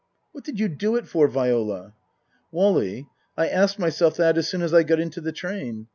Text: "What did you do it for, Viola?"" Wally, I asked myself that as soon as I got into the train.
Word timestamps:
"What 0.31 0.43
did 0.43 0.59
you 0.59 0.67
do 0.67 0.95
it 0.95 1.07
for, 1.07 1.27
Viola?"" 1.27 1.93
Wally, 2.51 3.07
I 3.37 3.47
asked 3.47 3.77
myself 3.77 4.17
that 4.17 4.35
as 4.35 4.47
soon 4.49 4.63
as 4.63 4.73
I 4.73 4.81
got 4.81 4.99
into 4.99 5.21
the 5.21 5.31
train. 5.31 5.89